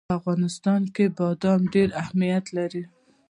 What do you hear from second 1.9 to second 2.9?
اهمیت لري.